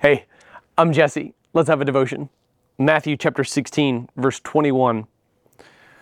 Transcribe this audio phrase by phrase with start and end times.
[0.00, 0.24] Hey,
[0.78, 1.34] I'm Jesse.
[1.52, 2.30] Let's have a devotion.
[2.78, 5.06] Matthew chapter 16, verse 21.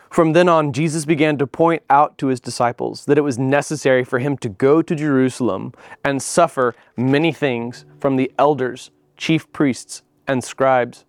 [0.09, 4.05] From then on, Jesus began to point out to his disciples that it was necessary
[4.05, 5.73] for him to go to Jerusalem
[6.05, 11.05] and suffer many things from the elders, chief priests, and scribes,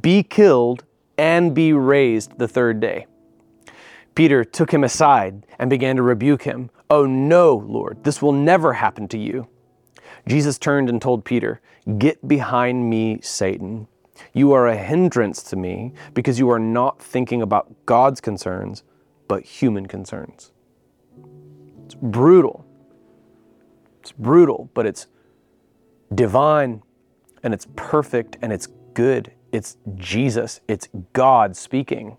[0.00, 0.82] be killed,
[1.16, 3.06] and be raised the third day.
[4.16, 6.70] Peter took him aside and began to rebuke him.
[6.90, 9.46] Oh, no, Lord, this will never happen to you.
[10.26, 11.60] Jesus turned and told Peter,
[11.98, 13.88] Get behind me, Satan.
[14.32, 18.82] You are a hindrance to me because you are not thinking about God's concerns,
[19.28, 20.52] but human concerns.
[21.84, 22.64] It's brutal.
[24.00, 25.06] It's brutal, but it's
[26.14, 26.82] divine
[27.42, 29.32] and it's perfect and it's good.
[29.52, 32.18] It's Jesus, it's God speaking.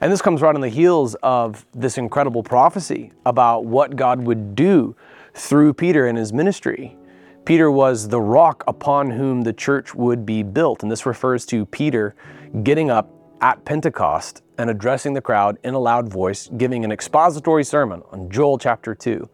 [0.00, 4.54] And this comes right on the heels of this incredible prophecy about what God would
[4.54, 4.96] do
[5.38, 6.96] through Peter and his ministry.
[7.44, 10.82] Peter was the rock upon whom the church would be built.
[10.82, 12.14] And this refers to Peter
[12.62, 17.64] getting up at Pentecost and addressing the crowd in a loud voice, giving an expository
[17.64, 19.28] sermon on Joel chapter 2,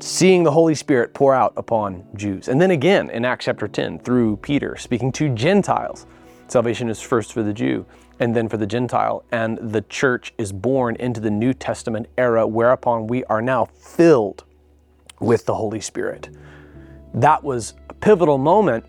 [0.00, 2.48] seeing the Holy Spirit pour out upon Jews.
[2.48, 6.06] And then again in Acts chapter 10 through Peter, speaking to Gentiles.
[6.48, 7.84] Salvation is first for the Jew
[8.20, 9.24] and then for the Gentile.
[9.30, 14.45] And the church is born into the New Testament era, whereupon we are now filled
[15.20, 16.30] with the Holy Spirit.
[17.14, 18.84] That was a pivotal moment.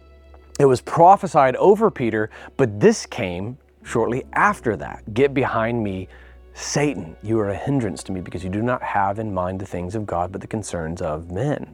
[0.59, 5.14] It was prophesied over Peter, but this came shortly after that.
[5.14, 6.08] Get behind me,
[6.53, 7.16] Satan.
[7.23, 9.95] You are a hindrance to me because you do not have in mind the things
[9.95, 11.69] of God, but the concerns of men.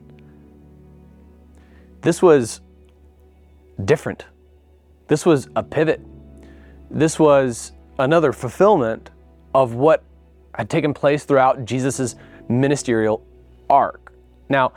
[2.01, 2.61] This was
[3.85, 4.25] different.
[5.07, 6.01] This was a pivot.
[6.91, 9.09] This was another fulfillment
[9.55, 10.03] of what
[10.53, 12.15] had taken place throughout Jesus'
[12.49, 13.25] ministerial
[13.69, 14.02] arc.
[14.49, 14.73] Now,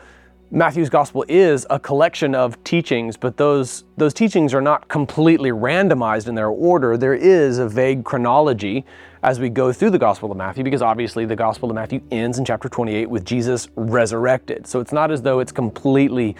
[0.50, 6.28] Matthew's gospel is a collection of teachings, but those, those teachings are not completely randomized
[6.28, 6.96] in their order.
[6.96, 8.84] There is a vague chronology
[9.24, 12.38] as we go through the gospel of Matthew, because obviously the gospel of Matthew ends
[12.38, 14.68] in chapter 28 with Jesus resurrected.
[14.68, 16.36] So it's not as though it's completely,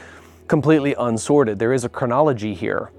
[0.46, 1.58] completely unsorted.
[1.58, 2.92] There is a chronology here.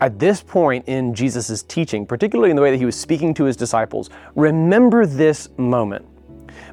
[0.00, 3.44] At this point in Jesus' teaching, particularly in the way that he was speaking to
[3.44, 6.06] his disciples, remember this moment.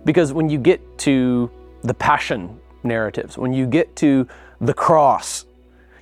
[0.05, 1.51] Because when you get to
[1.83, 3.37] the passion narratives.
[3.37, 4.27] When you get to
[4.59, 5.45] the cross,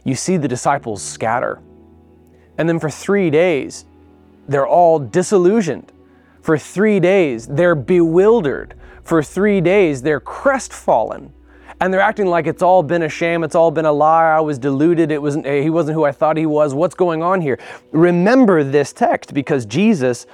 [0.04, 1.62] you see the disciples scatter.
[2.58, 3.86] And then for three days,
[4.48, 5.92] they're all disillusioned.
[6.42, 8.76] For three days, they're bewildered.
[9.04, 11.34] For three days, they're crestfallen.
[11.82, 14.42] And they're acting like it's all been a sham, it's all been a lie, I
[14.42, 17.58] was deluded, it wasn't, he wasn't who I thought he was, what's going on here?
[17.94, 20.26] Remember this text because Jesus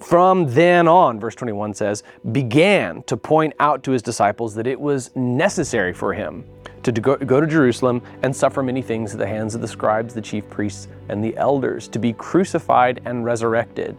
[0.00, 4.80] from then on, verse 21 says, began to point out to his disciples that it
[4.80, 6.44] was necessary for him
[6.82, 10.20] to go, to Jerusalem and suffer many things at the hands of the scribes, the
[10.20, 13.96] chief priests, and the elders, to be crucified and resurrected.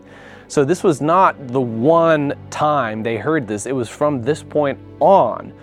[0.47, 4.79] So this was not the one time they heard this, it was from this point
[5.01, 5.53] on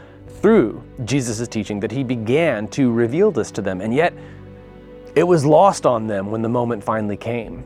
[0.43, 3.81] through Jesus' teaching that he began to reveal this to them.
[3.81, 4.13] And yet,
[5.15, 7.65] it was lost on them when the moment finally came.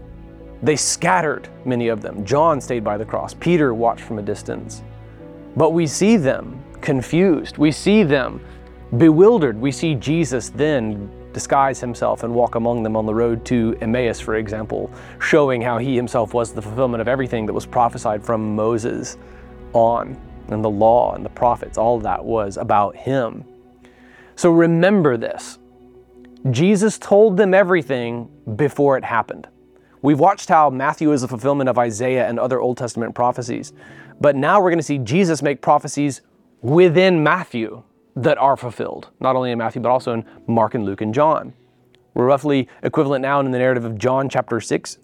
[0.63, 2.25] They scattered, many of them.
[2.25, 3.35] John stayed by the cross.
[3.35, 4.83] Peter watched from a distance.
[5.57, 7.59] But we see them confused.
[7.59, 8.41] We see them
[8.97, 9.59] bewildered.
[9.59, 14.19] We see Jesus then disguise himself and walk among them on the road to Emmaus,
[14.19, 18.57] for example, showing how he himself was the fulfillment of everything that was prophesied from
[18.57, 19.19] Moses
[19.73, 20.17] on,
[20.49, 21.79] and the law and the prophets.
[21.79, 23.45] All that was about him.
[24.35, 25.59] So remember this
[26.51, 29.49] Jesus told them everything before it happened.
[30.01, 33.73] We've watched how Matthew is a fulfillment of Isaiah and other Old Testament prophecies,
[34.21, 36.21] but now we're going to see Jesus make prophecies
[36.63, 37.83] within Matthew
[38.15, 41.53] that are fulfilled, not only in Matthew, but also in Mark and Luke and John.
[42.15, 44.99] We're roughly equivalent now in the narrative of John chapter 6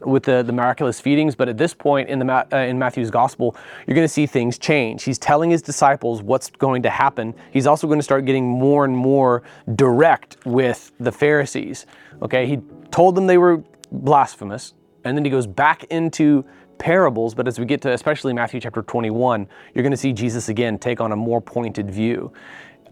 [0.00, 3.56] with the, the miraculous feedings, but at this point in, the, uh, in Matthew's gospel,
[3.86, 5.02] you're going to see things change.
[5.02, 7.34] He's telling his disciples what's going to happen.
[7.50, 9.42] He's also going to start getting more and more
[9.74, 11.86] direct with the Pharisees.
[12.22, 12.60] Okay, he
[12.90, 14.74] told them they were blasphemous.
[15.04, 16.44] And then he goes back into
[16.78, 20.48] parables, but as we get to especially Matthew chapter 21, you're going to see Jesus
[20.48, 22.32] again take on a more pointed view.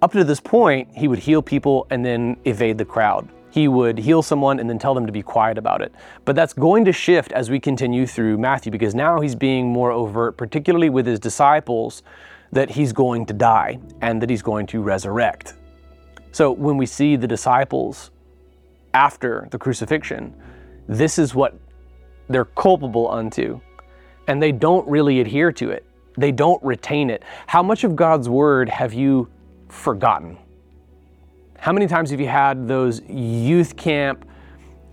[0.03, 3.29] Up to this point, he would heal people and then evade the crowd.
[3.51, 5.95] He would heal someone and then tell them to be quiet about it.
[6.27, 9.93] But that's going to shift as we continue through Matthew because now he's being more
[9.93, 12.03] overt, particularly with his disciples,
[12.53, 15.55] that he's going to die and that he's going to resurrect.
[16.33, 18.11] So when we see the disciples
[18.93, 20.35] after the crucifixion,
[20.89, 21.59] this is what
[22.29, 23.61] they're culpable unto.
[24.29, 25.85] And they don't really adhere to it,
[26.17, 27.23] they don't retain it.
[27.47, 29.29] How much of God's word have you
[29.69, 30.39] forgotten?
[31.59, 34.29] How many times have you had those youth camp,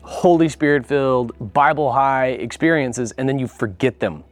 [0.02, 4.24] Holy Spirit filled, Bible high experiences and then you forget them?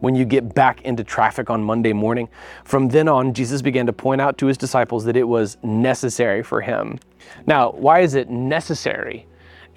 [0.00, 2.28] When you get back into traffic on Monday morning.
[2.62, 6.44] From then on, Jesus began to point out to his disciples that it was necessary
[6.44, 7.00] for him.
[7.46, 9.26] Now, why is it necessary?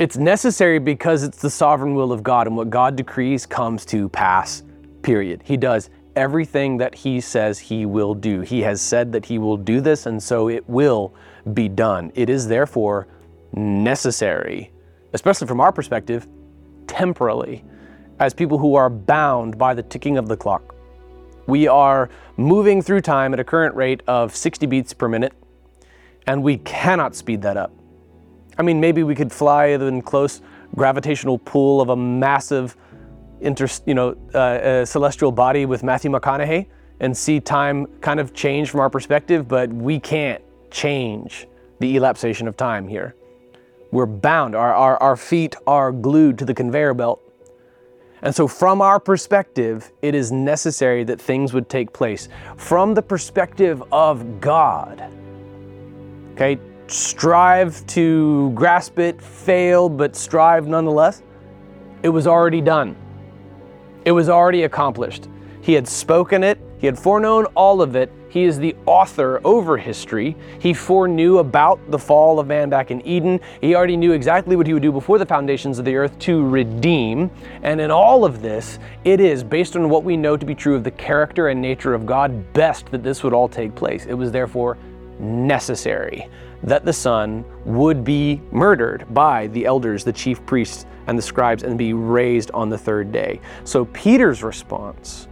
[0.01, 4.09] It's necessary because it's the sovereign will of God, and what God decrees comes to
[4.09, 4.63] pass,
[5.03, 5.43] period.
[5.45, 8.41] He does everything that He says He will do.
[8.41, 11.13] He has said that He will do this, and so it will
[11.53, 12.11] be done.
[12.15, 13.09] It is therefore
[13.53, 14.71] necessary,
[15.13, 16.27] especially from our perspective,
[16.87, 17.63] temporally,
[18.19, 20.73] as people who are bound by the ticking of the clock.
[21.45, 25.33] We are moving through time at a current rate of 60 beats per minute,
[26.25, 27.71] and we cannot speed that up.
[28.57, 30.41] I mean, maybe we could fly in close
[30.75, 32.75] gravitational pull of a massive
[33.41, 36.67] inter, you know, uh, uh, celestial body with Matthew McConaughey
[36.99, 41.47] and see time kind of change from our perspective, but we can't change
[41.79, 43.15] the elapsation of time here.
[43.91, 47.21] We're bound, our, our, our feet are glued to the conveyor belt.
[48.21, 52.29] And so, from our perspective, it is necessary that things would take place.
[52.55, 55.03] From the perspective of God,
[56.33, 56.59] okay,
[56.91, 61.23] strive to grasp it, fail, but strive nonetheless.
[62.03, 62.95] It was already done.
[64.05, 65.27] It was already accomplished.
[65.61, 68.11] He had spoken it, he had foreknown all of it.
[68.29, 70.35] He is the author over history.
[70.57, 73.39] He foreknew about the fall of man back in Eden.
[73.61, 76.43] He already knew exactly what he would do before the foundations of the earth to
[76.43, 77.29] redeem.
[77.61, 80.75] And in all of this, it is, based on what we know to be true
[80.75, 84.07] of the character and nature of God, best that this would all take place.
[84.07, 84.79] It was therefore
[85.19, 86.27] necessary
[86.63, 91.63] that the Son would be murdered by the elders, the chief priests, and the scribes,
[91.63, 93.41] and be raised on the third day.
[93.63, 95.27] So Peter's response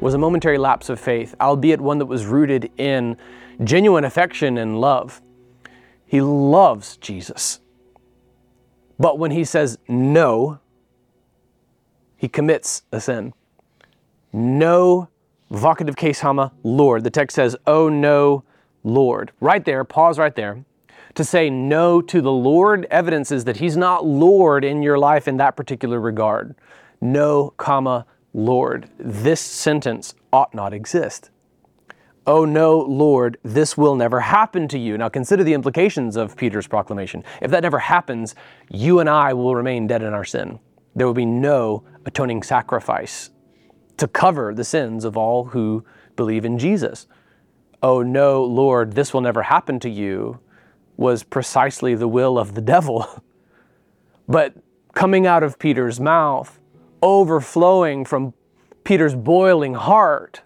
[0.00, 3.16] was a momentary lapse of faith, albeit one that was rooted in
[3.64, 5.20] genuine affection and love.
[6.06, 7.60] He loves Jesus.
[8.98, 10.60] But when he says no,
[12.16, 13.32] he commits a sin.
[14.32, 15.08] No
[15.50, 17.04] vocative case comma, Lord.
[17.04, 18.44] The text says, Oh no,
[18.82, 19.32] Lord.
[19.40, 20.64] Right there, pause right there.
[21.14, 25.36] To say no to the Lord evidences that He's not Lord in your life in
[25.38, 26.54] that particular regard.
[27.00, 28.88] No, comma, Lord.
[28.98, 31.30] This sentence ought not exist.
[32.26, 34.96] Oh no, Lord, this will never happen to you.
[34.98, 37.24] Now consider the implications of Peter's proclamation.
[37.40, 38.34] If that never happens,
[38.68, 40.60] you and I will remain dead in our sin.
[40.94, 43.30] There will be no atoning sacrifice
[43.96, 45.84] to cover the sins of all who
[46.14, 47.06] believe in Jesus
[47.82, 50.38] oh no, Lord, this will never happen to you,
[50.96, 53.22] was precisely the will of the devil.
[54.28, 54.54] but
[54.94, 56.58] coming out of Peter's mouth,
[57.02, 58.34] overflowing from
[58.84, 60.42] Peter's boiling heart,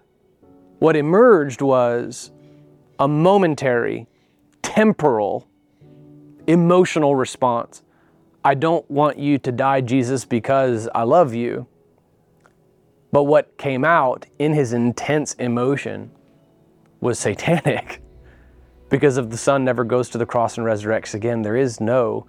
[0.79, 2.31] what emerged was
[2.99, 4.07] a momentary,
[4.61, 5.47] temporal,
[6.47, 7.81] emotional response.
[8.43, 11.67] I don't want you to die, Jesus, because I love you.
[13.11, 16.11] But what came out in his intense emotion
[17.05, 18.01] was satanic.
[18.89, 22.25] because if the Son never goes to the cross and resurrects again, there is no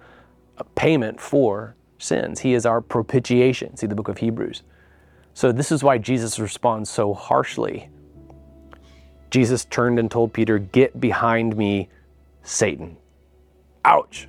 [0.75, 2.39] payment for sins.
[2.39, 3.75] He is our propitiation.
[3.75, 4.63] See the book of Hebrews.
[5.33, 7.89] So, this is why Jesus responds so harshly.
[9.29, 11.89] Jesus turned and told Peter, Get behind me,
[12.43, 12.97] Satan.
[13.85, 14.27] Ouch.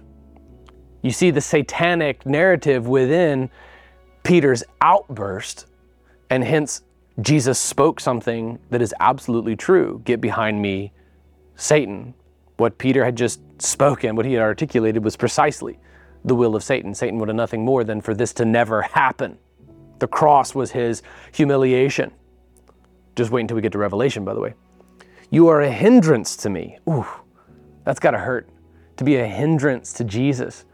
[1.02, 3.48] You see the satanic narrative within
[4.22, 5.66] Peter's outburst,
[6.28, 6.82] and hence
[7.20, 10.92] Jesus spoke something that is absolutely true Get behind me,
[11.56, 12.14] Satan.
[12.56, 15.78] What Peter had just spoken, what he had articulated, was precisely
[16.24, 16.94] the will of Satan.
[16.94, 19.38] Satan wanted nothing more than for this to never happen.
[19.98, 22.12] The cross was his humiliation.
[23.16, 24.54] Just wait until we get to Revelation, by the way.
[25.30, 26.78] You are a hindrance to me.
[26.88, 27.06] Ooh,
[27.84, 28.48] that's got to hurt.
[28.96, 30.64] To be a hindrance to Jesus.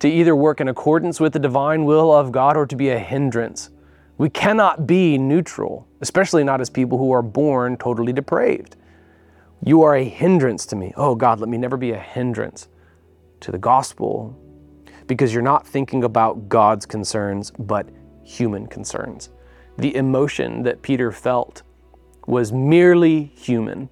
[0.00, 2.98] To either work in accordance with the divine will of God or to be a
[2.98, 3.70] hindrance.
[4.18, 8.76] We cannot be neutral, especially not as people who are born totally depraved.
[9.64, 10.92] You are a hindrance to me.
[10.96, 12.66] Oh God, let me never be a hindrance
[13.40, 14.36] to the gospel
[15.06, 17.88] because you're not thinking about God's concerns, but
[18.24, 19.30] human concerns.
[19.78, 21.62] The emotion that Peter felt
[22.26, 23.88] was merely human,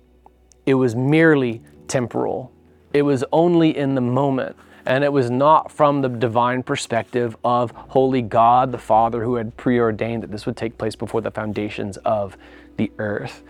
[0.67, 2.53] it was merely temporal,
[2.93, 4.57] it was only in the moment
[4.87, 9.57] and it was not from the divine perspective of holy God the Father who had
[9.57, 12.37] preordained that this would take place before the foundations of
[12.77, 13.43] the earth.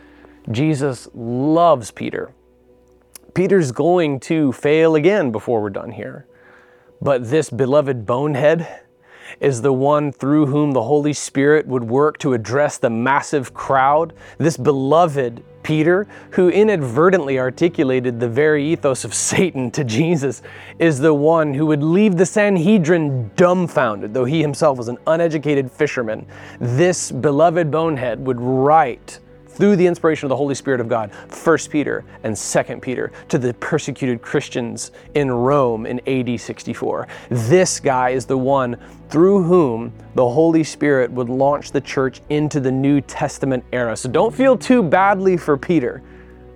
[0.50, 2.32] Jesus loves Peter.
[3.34, 6.26] Peter's going to fail again before we're done here.
[7.02, 8.66] But this beloved bonehead
[9.40, 14.14] is the one through whom the Holy Spirit would work to address the massive crowd.
[14.38, 20.40] This beloved Peter, who inadvertently articulated the very ethos of Satan to Jesus,
[20.78, 25.72] is the one who would leave the Sanhedrin dumbfounded, though he himself was an uneducated
[25.72, 26.24] fisherman.
[26.60, 29.18] This beloved bonehead would write
[29.56, 33.38] through the inspiration of the Holy Spirit of God, 1 Peter and 2 Peter, to
[33.38, 37.08] the persecuted Christians in Rome in AD 64.
[37.30, 38.76] This guy is the one
[39.08, 43.96] through whom the Holy Spirit would launch the church into the New Testament era.
[43.96, 46.02] So don't feel too badly for Peter.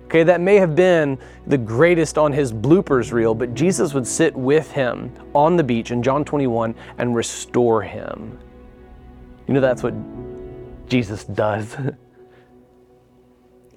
[0.05, 1.17] Okay, that may have been
[1.47, 5.91] the greatest on his bloopers reel, but Jesus would sit with him on the beach
[5.91, 8.37] in John 21 and restore him.
[9.47, 9.93] You know, that's what
[10.89, 11.75] Jesus does.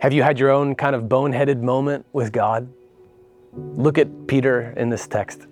[0.01, 2.69] Have you had your own kind of boneheaded moment with God?
[3.53, 5.47] Look at Peter in this text.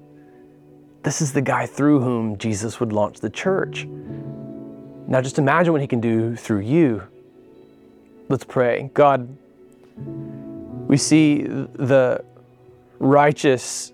[1.02, 3.86] This is the guy through whom Jesus would launch the church.
[5.06, 7.02] Now, just imagine what he can do through you.
[8.28, 8.90] Let's pray.
[8.94, 9.36] God,
[10.86, 12.24] we see the
[12.98, 13.92] righteous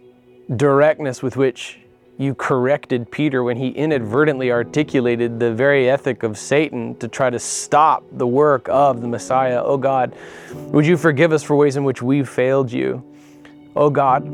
[0.55, 1.79] directness with which
[2.19, 7.39] you corrected Peter when he inadvertently articulated the very ethic of Satan to try to
[7.39, 9.63] stop the work of the Messiah.
[9.63, 10.15] Oh God,
[10.73, 13.05] would you forgive us for ways in which we've failed you?
[13.77, 14.27] Oh God,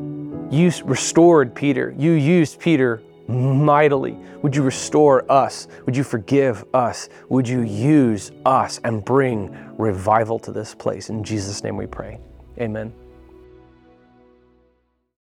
[0.51, 1.95] you restored Peter.
[1.99, 4.17] You used Peter mightily.
[4.41, 5.69] Would you restore us?
[5.85, 7.11] Would you forgive us?
[7.29, 11.11] Would you use us and bring revival to this place?
[11.11, 12.19] In Jesus' name we pray.
[12.59, 12.95] Amen.